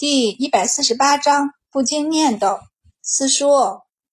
[0.00, 2.60] 第一百四十八章不经念叨。
[3.02, 3.50] 四叔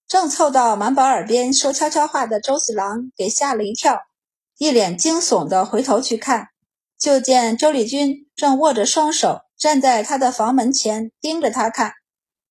[0.06, 4.02] 正凑到满宝耳边说悄悄话的周四郎给吓了一跳，
[4.58, 6.48] 一脸惊悚的回头去看，
[6.98, 11.94] 就见周丽君正握着双手站在他的房门前盯着他看。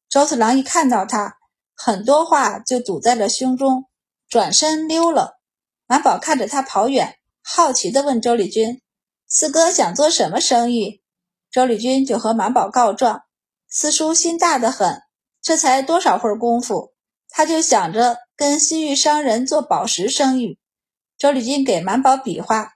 [0.09, 1.37] 周四郎一看到他，
[1.75, 3.85] 很多话就堵在了胸中，
[4.27, 5.37] 转身溜了。
[5.85, 8.81] 满宝看着他跑远，好奇地问周丽君
[9.29, 11.03] ：“四哥想做什么生意？”
[11.53, 13.25] 周丽君就和满宝告状。
[13.69, 15.01] 四叔心大的很，
[15.41, 16.93] 这才多少会儿功夫，
[17.29, 20.57] 他就想着跟西域商人做宝石生意。
[21.17, 22.73] 周丽君给满宝比划，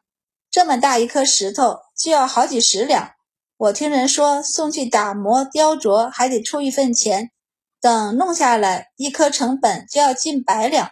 [0.49, 3.11] 这么大一颗石头就要好几十两，
[3.57, 7.31] 我听人说送去打磨雕琢还得出一份钱，
[7.79, 10.91] 等弄下来一颗成本就要近百两。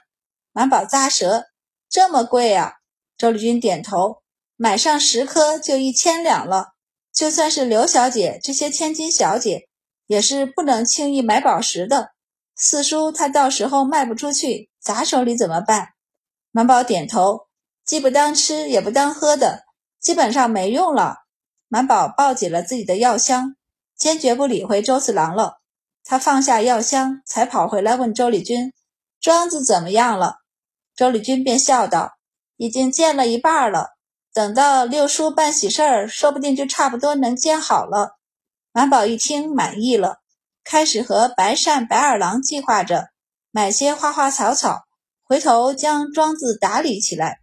[0.52, 1.45] 满宝咂舌，
[1.90, 2.73] 这么贵啊？
[3.18, 4.21] 周丽君点头，
[4.55, 6.70] 买上十颗就一千两了，
[7.13, 9.68] 就算是刘小姐这些千金小姐。
[10.09, 12.13] 也是不能轻易买宝石的，
[12.55, 15.90] 四叔他到时候卖不出去，砸手里怎么办？
[16.49, 17.41] 满宝点头，
[17.85, 19.66] 既不当吃也不当喝的，
[20.01, 21.18] 基本上没用了。
[21.68, 23.55] 满宝抱紧了自己的药箱，
[23.96, 25.60] 坚决不理会周四郎了。
[26.04, 28.73] 他放下药箱，才跑回来问周丽君
[29.21, 30.38] ：“庄子怎么样了？”
[30.98, 32.13] 周丽君便笑道
[32.57, 33.90] ：“已经建了一半了，
[34.34, 38.16] 等到六叔办喜事儿，说不定就差不多能建好了。”
[38.71, 40.20] 满宝一听满意了，
[40.63, 43.09] 开始和白善、白二郎计划着
[43.49, 44.84] 买些花花草草，
[45.23, 47.39] 回头将庄子打理起来。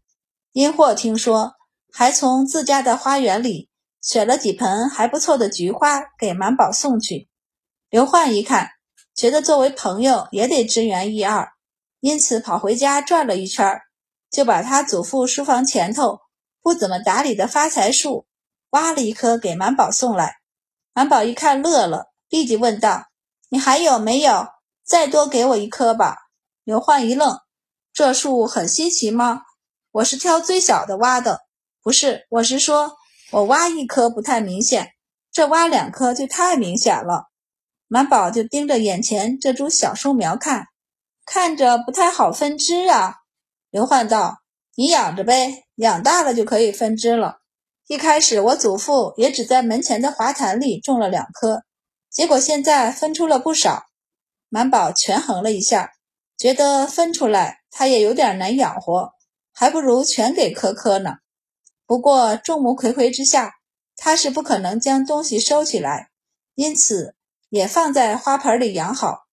[0.52, 1.54] 因祸听说，
[1.92, 3.68] 还从自家的花园里
[4.00, 7.28] 选了几盆还不错的菊花给满宝送去。
[7.90, 8.70] 刘焕一看，
[9.12, 11.48] 觉得作为朋友也得支援一二，
[11.98, 13.80] 因此跑回家转了一圈，
[14.30, 16.20] 就把他祖父书房前头
[16.62, 18.26] 不怎么打理的发财树
[18.70, 20.36] 挖了一棵给满宝送来。
[20.96, 23.08] 满宝一看乐了，立即问道
[23.50, 24.46] ：“你还有没有？
[24.82, 26.16] 再多给我一棵吧。”
[26.64, 27.38] 刘焕一愣
[27.92, 29.42] ：“这树很稀奇吗？
[29.92, 31.42] 我是挑最小的挖的。
[31.82, 32.96] 不是，我是说，
[33.30, 34.92] 我挖一棵不太明显，
[35.30, 37.26] 这挖两棵就太明显了。”
[37.88, 40.68] 满宝就盯着眼前这株小树苗看，
[41.26, 43.16] 看着不太好分枝啊。
[43.68, 44.38] 刘焕道
[44.76, 47.40] ：“你养着呗，养大了就可以分枝了。”
[47.88, 51.62] 一开始，我祖父也只在门前的花坛里种了两棵，
[52.10, 53.84] 结果现在分出了不少。
[54.48, 55.92] 满宝权衡了一下，
[56.36, 59.12] 觉得分出来他也有点难养活，
[59.52, 61.18] 还不如全给科科呢。
[61.86, 63.54] 不过众目睽睽之下，
[63.96, 66.10] 他是不可能将东西收起来，
[66.56, 67.14] 因此
[67.50, 69.26] 也放在花盆里养好，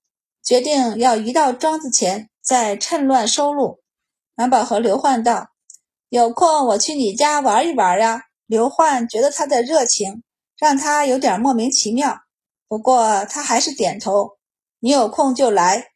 [0.44, 3.82] 决定要移到庄子前再趁乱收录。
[4.36, 5.48] 满宝和刘焕道
[6.10, 10.24] ：“有空我去你家玩一玩呀。”刘焕觉得他的热情
[10.58, 12.20] 让他有点莫名其妙，
[12.68, 14.38] 不过他还是点头
[14.80, 15.88] ：“你有空就来。”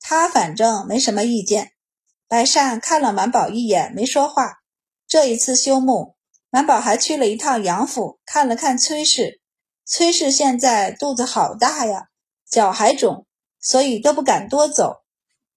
[0.00, 1.72] 他反正没什么意见。
[2.28, 4.58] 白善看了满宝一眼，没说话。
[5.06, 6.14] 这一次休沐，
[6.50, 9.40] 满宝还去了一趟杨府，看了看崔氏。
[9.86, 12.08] 崔氏现在肚子好大呀，
[12.48, 13.26] 脚还肿，
[13.60, 15.02] 所以都不敢多走。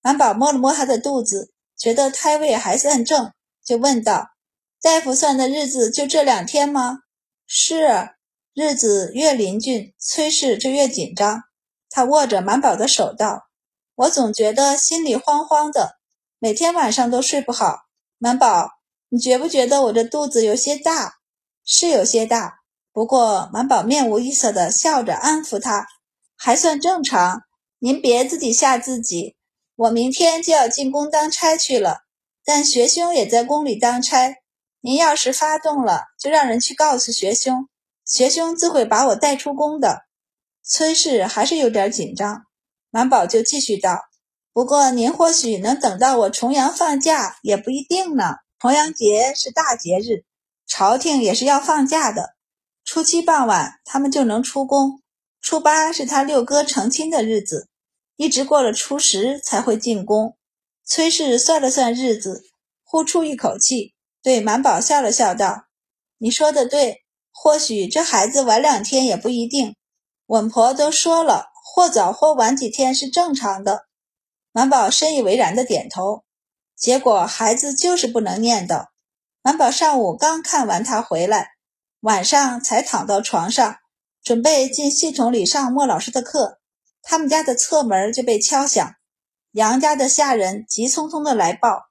[0.02, 3.34] 满宝摸了摸他的肚子，觉得胎位还算正，
[3.66, 4.28] 就问道。
[4.80, 7.00] 大夫算的日子就这两天吗？
[7.46, 8.12] 是，
[8.54, 11.44] 日子越临近，崔氏就越紧张。
[11.90, 13.48] 他握着满宝的手道
[13.96, 15.98] ：“我总觉得心里慌慌的，
[16.40, 17.80] 每天晚上都睡不好。
[18.18, 18.70] 满宝，
[19.10, 21.16] 你觉不觉得我这肚子有些大？
[21.66, 22.60] 是有些大。
[22.94, 25.88] 不过满宝面无异色的笑着安抚他，
[26.38, 27.42] 还算正常。
[27.80, 29.36] 您别自己吓自己。
[29.76, 32.02] 我明天就要进宫当差去了，
[32.46, 34.36] 但学兄也在宫里当差。”
[34.82, 37.68] 您要是发动了，就让人去告诉学兄，
[38.06, 40.04] 学兄自会把我带出宫的。
[40.64, 42.44] 崔氏还是有点紧张，
[42.90, 44.02] 满宝就继续道
[44.54, 48.36] ：“不过您或许能等到我重阳放假，也不一定呢。
[48.60, 50.26] 重阳节是大节日，
[50.68, 52.36] 朝廷也是要放假的。
[52.86, 55.02] 初七傍晚，他们就能出宫；
[55.42, 57.68] 初八是他六哥成亲的日子，
[58.16, 60.38] 一直过了初十才会进宫。”
[60.86, 62.44] 崔氏算了算日子，
[62.84, 63.94] 呼出一口气。
[64.28, 65.68] 对满宝笑了笑，道
[66.20, 69.78] ：“你说的对，或许这孩子晚两天也不一定。
[70.26, 73.86] 稳婆都说了，或早或晚几天是正常的。”
[74.52, 76.26] 满宝深以为然的点头。
[76.76, 78.88] 结果孩子就是不能念叨。
[79.42, 81.52] 满宝上午刚看完他回来，
[82.02, 83.78] 晚上才躺到床上，
[84.22, 86.60] 准备进系统里上莫老师的课，
[87.02, 88.96] 他们家的侧门就被敲响。
[89.54, 91.84] 杨家的下人急匆匆的来报：“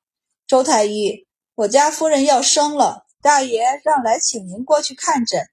[0.47, 1.25] 周太医。”
[1.57, 5.49] 我家夫人要生了，大爷让来请您过去看诊。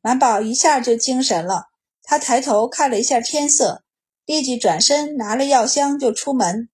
[0.00, 1.64] 满宝一下就精神了，
[2.04, 3.82] 他抬头看了一下天色，
[4.24, 6.68] 立即转身拿了药箱就出门。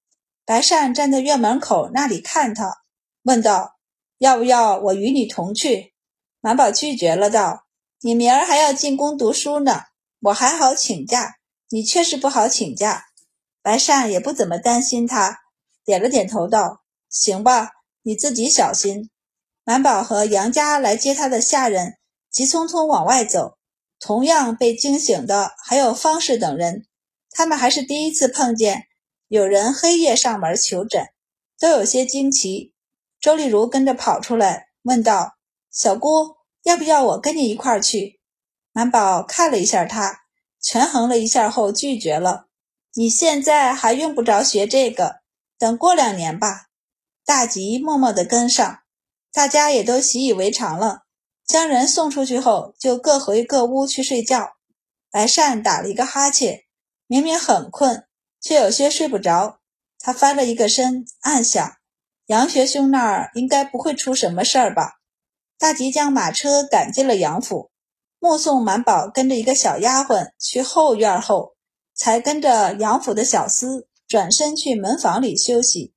[0.45, 2.83] 白善站在院门口那里看他，
[3.23, 3.79] 问道
[4.19, 5.95] ：“要不要我与你同去？”
[6.43, 7.65] 满宝拒绝了，道
[8.03, 9.85] ：“你明儿还要进宫读书呢，
[10.21, 11.37] 我还好请假，
[11.71, 13.07] 你确实不好请假。”
[13.63, 15.39] 白善也不怎么担心他，
[15.83, 17.71] 点了点头道：“行吧，
[18.07, 19.11] 你自己小心。”
[19.67, 21.99] 满宝和杨家来接他的下人
[22.31, 23.59] 急匆匆往外走，
[23.99, 26.87] 同样被惊醒的还有方氏等人，
[27.31, 28.85] 他们还是第一次碰见
[29.27, 31.09] 有人黑夜上门求诊，
[31.59, 32.73] 都有些惊奇。
[33.21, 35.33] 周丽如跟着跑出来，问道
[35.73, 38.21] ：“小姑，要不要我跟你一块儿去？”
[38.71, 40.21] 满宝看了一下他，
[40.61, 42.47] 权衡了一下后拒绝了。
[42.95, 45.17] 你现在还用不着学这个，
[45.59, 46.67] 等过两年吧。
[47.27, 48.79] 大吉默默地跟上，
[49.33, 51.01] 大家也都习以为常了。
[51.45, 54.53] 将人送出去后，就各回各屋去睡觉。
[55.11, 56.61] 白善打了一个哈欠，
[57.09, 58.07] 明明很困，
[58.41, 59.59] 却有些睡不着。
[59.99, 61.77] 他翻了一个身，暗想：
[62.27, 64.93] 杨学兄那儿应该不会出什么事儿吧？
[65.59, 67.71] 大吉将马车赶进了杨府，
[68.21, 71.57] 目送满宝跟着一个小丫鬟去后院后。
[71.99, 75.95] 才跟着杨府的小厮转身去门房里休息。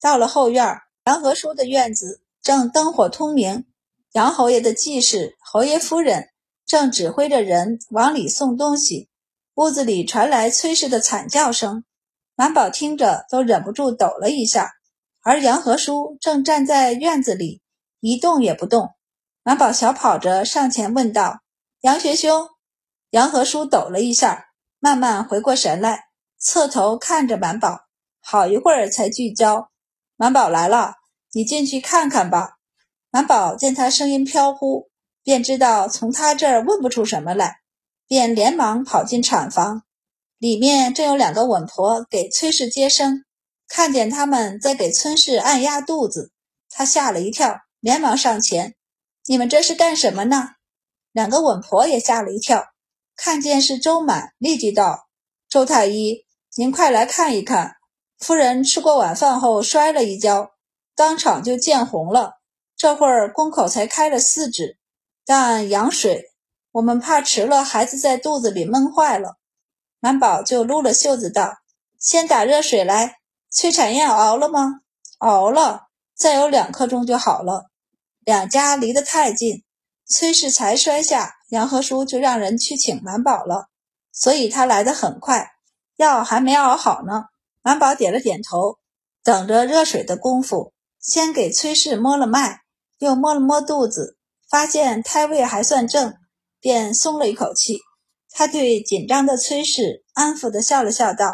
[0.00, 3.66] 到了后院，杨和叔的院子正灯火通明，
[4.12, 6.28] 杨侯爷的继室、侯爷夫人
[6.64, 9.08] 正指挥着人往里送东西。
[9.54, 11.84] 屋子里传来崔氏的惨叫声，
[12.36, 14.72] 满宝听着都忍不住抖了一下。
[15.22, 17.60] 而杨和叔正站在院子里
[18.00, 18.90] 一动也不动。
[19.42, 21.40] 满宝小跑着上前问道
[21.82, 22.48] ：“杨学兄。”
[23.10, 24.46] 杨和叔抖了一下。
[24.80, 26.04] 慢慢回过神来，
[26.38, 27.80] 侧头看着满宝，
[28.20, 29.72] 好一会儿才聚焦。
[30.20, 30.94] 满宝来了，
[31.32, 32.56] 你进去看看吧。
[33.10, 34.90] 满宝见他声音飘忽，
[35.22, 37.60] 便知道从他这儿问不出什么来，
[38.08, 39.84] 便连忙跑进产房。
[40.38, 43.24] 里面正有两个稳婆给崔氏接生，
[43.68, 46.32] 看见他们在给崔氏按压肚子，
[46.68, 48.74] 他吓了一跳，连忙上前
[49.26, 50.48] ：“你们这是干什么呢？”
[51.14, 52.64] 两个稳婆也吓了一跳。
[53.14, 55.06] 看见是周满，立即道
[55.48, 56.26] ：“周太医，
[56.56, 57.77] 您快来看一看，
[58.18, 60.52] 夫人吃过晚饭后摔了一跤，
[60.94, 62.34] 当场就见红了。
[62.76, 64.78] 这会儿宫口才开了四指，
[65.24, 66.32] 但羊水，
[66.72, 69.36] 我们怕迟了，孩子在肚子里闷坏了。”
[70.00, 71.58] 满宝就撸了袖子道
[71.98, 73.16] ：“先打热水来。
[73.50, 74.80] 催产药熬了吗？
[75.18, 77.70] 熬了，再有两刻钟就好了。
[78.20, 79.64] 两家离得太近。”
[80.06, 83.68] 崔氏才摔下，杨和叔就让人去请满宝了，
[84.10, 85.50] 所以他来得很快，
[85.96, 87.24] 药还没熬好呢。
[87.68, 88.78] 满宝点了点头，
[89.22, 92.60] 等着热水的功夫，先给崔氏摸了脉，
[92.96, 94.16] 又摸了摸肚子，
[94.48, 96.14] 发现胎位还算正，
[96.60, 97.80] 便松了一口气。
[98.30, 101.26] 他对紧张的崔氏安抚地笑了笑，道：“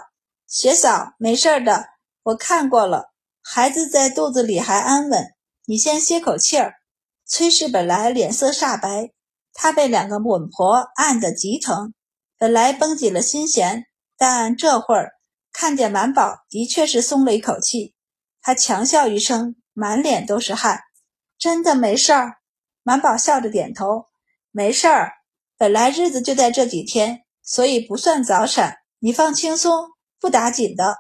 [0.50, 1.84] 学嫂，没事的，
[2.25, 6.75] 我看过了，孩子在肚子里还安稳，你先歇口气儿。”
[7.25, 9.12] 崔氏本来脸色煞白，
[9.52, 11.94] 她被两个稳婆按得极疼，
[12.37, 13.84] 本来绷紧了心弦，
[14.19, 15.12] 但这会儿
[15.54, 17.94] 看见满宝，的确是松了一口气。
[18.42, 20.80] 他强笑一声，满脸都是汗
[21.38, 22.38] ：“真的没事儿。”
[22.82, 24.06] 满宝笑着点头
[24.50, 25.12] ：“没事儿，
[25.56, 29.86] 本来日子就在这几天，所以不算早产，你放轻松，
[30.20, 30.96] 不打紧的。”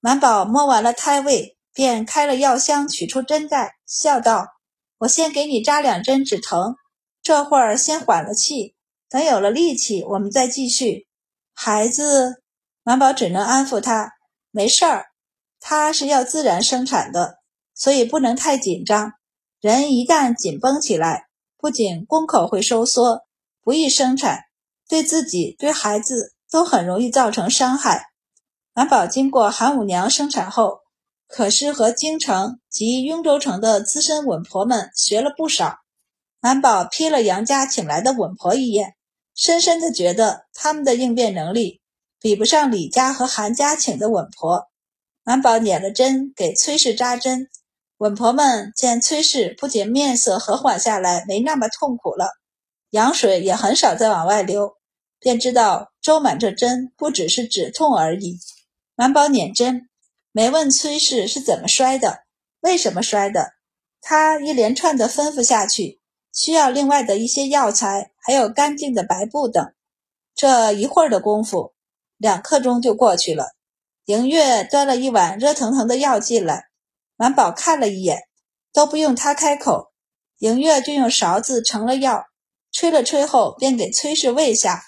[0.00, 4.48] 满宝摸完了胎位，便开了药箱，取出针带，笑道。
[4.98, 6.74] 我先给你扎两针止疼，
[7.22, 8.74] 这会儿先缓了气，
[9.08, 11.06] 等有了力气，我们再继续。
[11.54, 12.42] 孩子，
[12.84, 14.12] 满宝只能安抚他，
[14.52, 15.06] 没事儿，
[15.58, 17.38] 他是要自然生产的，
[17.74, 19.14] 所以不能太紧张。
[19.60, 21.24] 人一旦紧绷起来，
[21.58, 23.22] 不仅宫口会收缩，
[23.60, 24.44] 不易生产，
[24.88, 28.04] 对自己对孩子都很容易造成伤害。
[28.72, 30.84] 满宝经过韩五娘生产后。
[31.26, 35.78] 可是和京城及雍州城的资深稳婆们学了不少。
[36.38, 38.94] 满宝瞥了杨家请来的稳婆一眼，
[39.34, 41.80] 深深的觉得他们的应变能力
[42.24, 44.70] 比不上李家和韩家请的稳婆。
[45.24, 47.50] 满宝捻了针给崔氏扎针，
[47.98, 52.30] 稳婆们见崔氏不仅面色和缓下来，没那么痛苦了，
[52.88, 54.78] 羊水也很少再往外流，
[55.20, 58.38] 便知道周满这针不只是止痛而已。
[58.94, 59.90] 满宝捻针。
[60.32, 62.20] 没问崔氏是怎么摔的，
[62.60, 63.50] 为什么摔的？
[64.00, 66.00] 他一连串的吩咐下去，
[66.32, 69.74] 需要另外的一些药材，还有干净的白布等。
[70.34, 71.73] 这一会儿的功夫，
[72.24, 73.48] 两刻钟就过去了。
[74.06, 76.68] 迎月端了一碗热腾腾的药进来，
[77.16, 78.22] 满宝看了一眼，
[78.72, 79.92] 都不用他开口，
[80.38, 82.24] 迎月就用勺子盛了药，
[82.72, 84.84] 吹了吹后，便给崔氏喂下。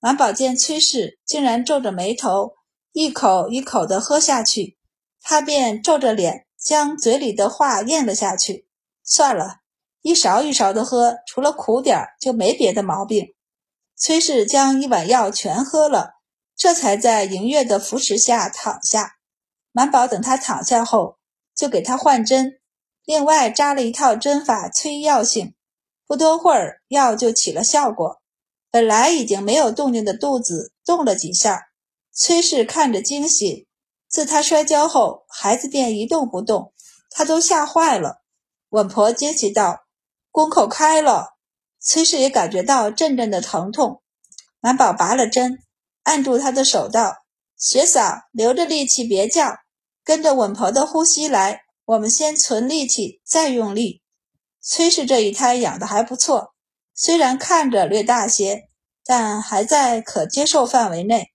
[0.00, 2.54] 满宝见崔氏竟然皱着眉头，
[2.92, 4.78] 一口一口的喝下去，
[5.20, 8.66] 他便皱着脸将嘴里的话咽了下去。
[9.04, 9.56] 算了，
[10.00, 13.34] 一勺一勺的喝，除了苦点儿就没别的毛病。
[13.94, 16.14] 崔氏将一碗药全喝了，
[16.58, 19.12] 这才在迎月的扶持下躺下。
[19.70, 21.16] 满宝等他躺下后，
[21.54, 22.58] 就给他换针，
[23.04, 25.54] 另外扎了一套针法催药性。
[26.04, 28.20] 不多会儿，药就起了效果。
[28.72, 31.68] 本来已经没有动静的肚子动了几下，
[32.12, 33.68] 崔氏看着惊喜。
[34.08, 36.72] 自他摔跤后，孩子便一动不动，
[37.10, 38.22] 他都吓坏了。
[38.70, 39.84] 稳婆惊喜道
[40.32, 41.36] ：“宫口开了。”
[41.78, 44.02] 崔氏也感觉到阵阵的疼痛。
[44.60, 45.62] 满宝拔了针，
[46.08, 47.18] 按住他的手道
[47.58, 49.58] ：“雪嫂，留着力气，别叫，
[50.02, 51.60] 跟着稳婆的呼吸来。
[51.84, 54.00] 我们先存力气，再用力。”
[54.62, 56.54] 崔氏这一胎养的还不错。
[56.94, 58.70] 虽然看着略大些，
[59.04, 61.28] 但还在可接受范围内。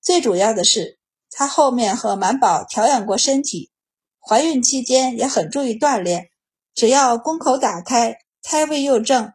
[0.00, 0.98] 最主要的是，
[1.30, 3.72] 她后面和满宝调养过身体，
[4.20, 6.30] 怀孕期间也很注意锻炼。
[6.74, 9.32] 只要宫口打开，胎位又正，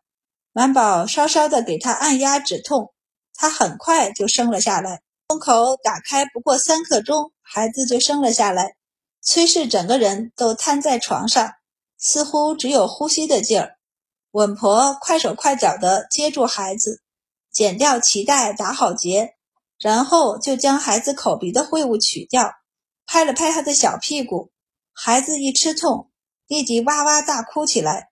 [0.53, 2.94] 满宝稍稍的给她按压止痛，
[3.35, 5.01] 她很快就生了下来。
[5.27, 8.75] 宫口打开不过三刻钟，孩子就生了下来。
[9.21, 11.53] 崔氏整个人都瘫在床上，
[11.97, 13.77] 似乎只有呼吸的劲儿。
[14.31, 17.01] 稳婆快手快脚地接住孩子，
[17.51, 19.35] 剪掉脐带，打好结，
[19.79, 22.53] 然后就将孩子口鼻的秽物取掉，
[23.07, 24.51] 拍了拍他的小屁股。
[24.93, 26.11] 孩子一吃痛，
[26.47, 28.09] 立即哇哇大哭起来。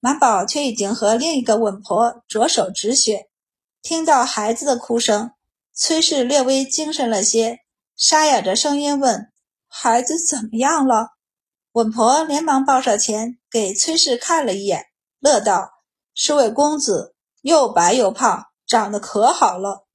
[0.00, 3.28] 满宝却已经和另一个稳婆着手止血。
[3.88, 5.30] 听到孩子的哭声，
[5.72, 7.60] 崔氏略微精神了些，
[7.94, 9.30] 沙哑着声音问
[9.70, 11.10] ：“孩子怎么样了？”
[11.70, 14.86] 稳婆连忙抱上前给崔氏看了一眼。
[15.20, 15.70] 乐道
[16.16, 19.86] ：“是位公子，又白又胖，长得可好了。”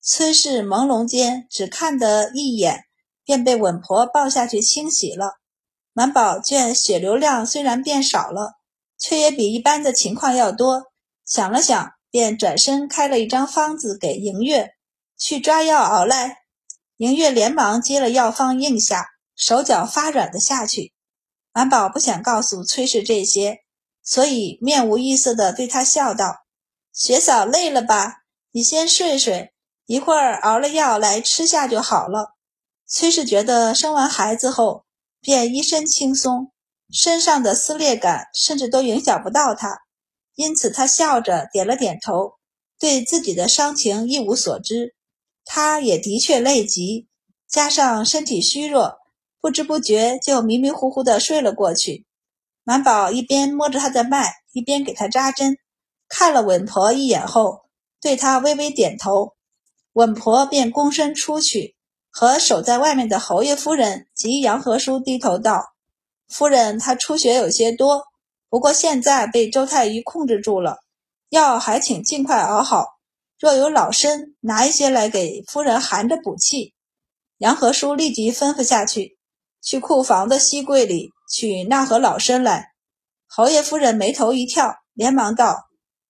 [0.00, 2.84] 崔氏朦胧间只看得一眼，
[3.24, 5.40] 便被稳婆抱下去清洗了。
[5.92, 8.52] 满宝见血流量虽然变少了，
[8.96, 10.92] 却也比一般的情况要多，
[11.26, 14.74] 想了想，便转身开了一张方子给迎月
[15.16, 16.38] 去抓药熬来。
[16.96, 20.92] 迎月连忙接了药方应下，手脚发软的下去。
[21.52, 23.60] 满宝不想告诉崔氏这些。
[24.02, 26.46] 所以面无异色地对他笑道
[26.90, 28.22] ：“雪嫂累了吧？
[28.50, 29.52] 你先睡睡，
[29.84, 32.34] 一会儿熬了药来吃下就好了。”
[32.88, 34.86] 崔氏觉得生完孩子后
[35.20, 36.50] 便一身轻松，
[36.90, 39.82] 身上的撕裂感甚至都影响不到他，
[40.40, 42.36] 因此他笑着点了点头，
[42.78, 44.94] 对自己的伤情一无所知。
[45.44, 47.08] 他也的确累极，
[47.46, 48.96] 加上身体虚弱，
[49.38, 52.06] 不知不觉就迷迷糊糊地睡了过去。
[52.64, 55.58] 满宝一边摸着他的脉，一边给他扎针，
[56.08, 57.66] 看了稳婆一眼后，
[58.00, 59.34] 对他微微点头。
[59.92, 61.76] 稳婆便躬身出去，
[62.10, 65.74] 和守在外面的侯爷夫人及杨和叔低头道
[66.26, 68.04] ：“夫人，她出血有些多，
[68.50, 70.80] 不过现在被周太医控制住了，
[71.30, 72.98] 药还请尽快熬好。
[73.38, 76.74] 若有老参，拿一些来给夫人含着补气。”
[77.38, 79.16] 杨和叔立即吩咐下去，
[79.62, 81.12] 去库房的西柜里。
[81.32, 82.72] 取那盒老参来，
[83.28, 85.68] 侯爷夫人眉头一跳，连忙道：“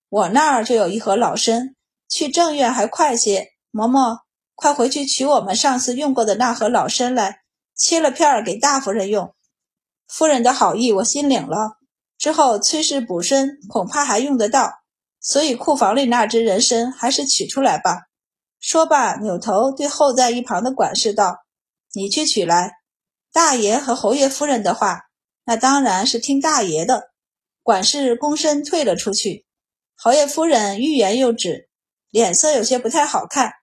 [0.09, 1.76] 我那儿就有一盒老参，
[2.09, 3.49] 去正院还快些。
[3.70, 4.20] 嬷嬷，
[4.54, 7.42] 快回去取我们上次用过的那盒老参来，
[7.76, 9.35] 切了片儿给大夫人用。
[10.09, 11.76] 夫人的好意我心领了，
[12.21, 14.71] 之后崔氏补身恐怕还用得到，
[15.21, 18.03] 所以库房里那只人参还是取出来吧。”
[18.61, 21.39] 说罢，扭头对候在一旁的管事道
[21.95, 22.75] ：“你去取来。
[23.33, 25.07] 大爷和侯爷夫人的话。”
[25.45, 27.11] 那当然是听大爷的。
[27.62, 29.47] 管事躬身退了出去。
[29.97, 31.69] 侯爷夫人欲言又止，
[32.11, 33.55] 脸色有些不太好看。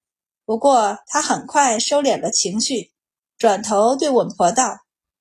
[0.45, 2.91] 不过她很快收敛了情绪，
[3.37, 4.79] 转头对稳婆道：“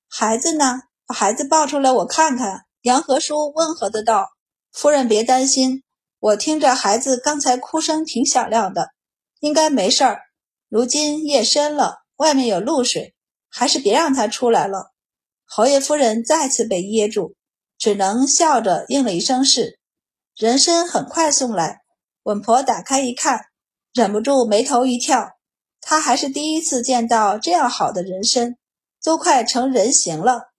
[0.09, 0.81] 孩子呢？
[1.07, 4.29] 把孩子抱出来，我看看。”杨和叔温和的道
[4.71, 5.83] ：“夫人别担心，
[6.21, 8.91] 我听着孩子刚才哭声挺响亮的，
[9.41, 10.21] 应该没事儿。
[10.69, 13.17] 如今夜深了，外面有露水，
[13.51, 14.93] 还是别让他出来了。”
[15.45, 17.35] 侯爷夫人再次被噎住，
[17.77, 19.81] 只能笑着应了一声是。
[20.37, 21.81] 人参很快送来，
[22.23, 23.47] 稳婆打开一看，
[23.93, 25.33] 忍不住眉头一跳。
[25.81, 28.57] 她还是第一次见到这样好的人参，
[29.03, 30.53] 都快成人形了，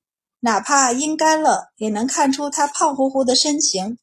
[0.48, 3.98] 哪怕阴干了，也能看出他胖乎乎的身形。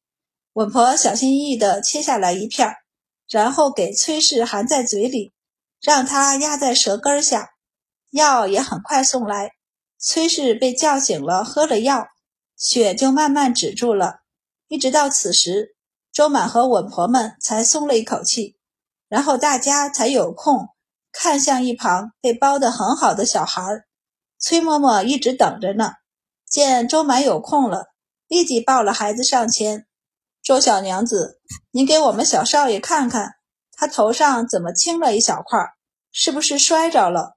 [0.53, 2.69] 稳婆小心翼翼地切下来一片，
[3.27, 5.33] 然后给崔氏含在嘴里，
[5.81, 7.53] 让他压在舌根下。
[8.11, 9.53] 药也很快送来。
[9.99, 12.09] 崔氏被叫醒了，喝了药，
[12.59, 14.17] 血就慢慢止住了。
[14.69, 15.75] 一直到此时，
[16.13, 18.59] 周满和稳婆们才松了一口气。
[19.09, 20.69] 然后大家才有空
[21.11, 23.87] 看向一旁被包得很好的小孩儿。
[24.39, 25.93] 崔嬷嬷一直等着呢，
[26.55, 27.87] 见周满有空了，
[28.29, 29.89] 立即抱了孩子上前
[30.41, 31.41] ：“周小娘子，
[31.73, 33.33] 您给我们小少爷看看，
[33.73, 35.59] 他头上怎么青了一小块？
[36.13, 37.35] 是不是摔着了？”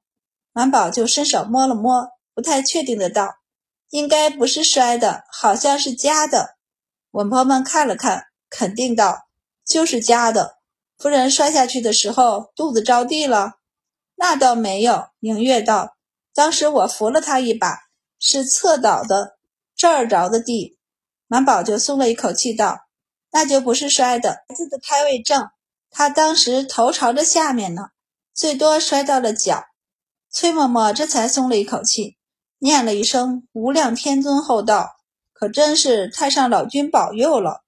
[0.53, 3.37] 满宝就伸手摸了摸，不太确定的道
[3.89, 6.51] ：“应该不是摔的，好像是夹的。”
[7.09, 9.25] 稳婆们看了看，肯定道
[9.65, 10.57] ：“就是夹的。
[10.99, 13.53] 夫人摔下去的时候，肚子着地了？
[14.13, 15.95] 那倒没有。”影月道
[16.35, 17.86] ：“当时我扶了他一把，
[18.19, 19.37] 是侧倒的，
[19.75, 20.77] 这儿着的地。”
[21.27, 22.87] 满宝就松了一口气，道
[23.31, 25.49] ：“那就不是摔的，孩子的胎位正，
[25.91, 27.89] 他当时头朝着下面呢，
[28.33, 29.65] 最多摔到了脚。”
[30.31, 32.17] 崔嬷嬷这才松了一口气，
[32.59, 34.97] 念了一声“无量天尊”后道
[35.33, 37.63] ：“可真是太上老君保佑了。”